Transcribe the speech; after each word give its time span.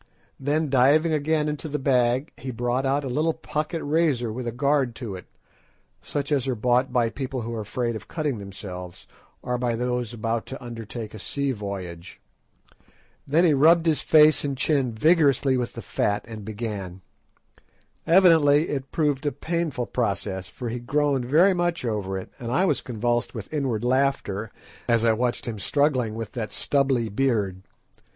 Then 0.39 0.67
diving 0.67 1.13
again 1.13 1.47
into 1.47 1.67
the 1.69 1.77
bag 1.77 2.31
he 2.35 2.49
brought 2.49 2.87
out 2.87 3.03
a 3.03 3.07
little 3.07 3.35
pocket 3.35 3.83
razor 3.83 4.33
with 4.33 4.47
a 4.47 4.51
guard 4.51 4.95
to 4.95 5.13
it, 5.13 5.27
such 6.01 6.31
as 6.31 6.47
are 6.47 6.55
bought 6.55 6.91
by 6.91 7.11
people 7.11 7.43
who 7.43 7.53
are 7.53 7.61
afraid 7.61 7.95
of 7.95 8.07
cutting 8.07 8.39
themselves, 8.39 9.05
or 9.43 9.59
by 9.59 9.75
those 9.75 10.11
about 10.11 10.47
to 10.47 10.63
undertake 10.63 11.13
a 11.13 11.19
sea 11.19 11.51
voyage. 11.51 12.19
Then 13.27 13.43
he 13.45 13.53
rubbed 13.53 13.85
his 13.85 14.01
face 14.01 14.43
and 14.43 14.57
chin 14.57 14.91
vigorously 14.91 15.55
with 15.55 15.73
the 15.73 15.83
fat 15.83 16.25
and 16.27 16.43
began. 16.43 17.01
Evidently 18.07 18.69
it 18.69 18.91
proved 18.91 19.23
a 19.27 19.31
painful 19.31 19.85
process, 19.85 20.47
for 20.47 20.69
he 20.69 20.79
groaned 20.79 21.25
very 21.25 21.53
much 21.53 21.85
over 21.85 22.17
it, 22.17 22.31
and 22.39 22.51
I 22.51 22.65
was 22.65 22.81
convulsed 22.81 23.35
with 23.35 23.53
inward 23.53 23.83
laughter 23.83 24.49
as 24.87 25.05
I 25.05 25.13
watched 25.13 25.45
him 25.47 25.59
struggling 25.59 26.15
with 26.15 26.31
that 26.31 26.51
stubbly 26.51 27.07
beard. 27.09 27.61